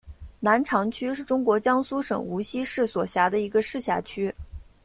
[0.39, 4.33] 南长区是中国江苏省无锡市所辖的一个市辖区。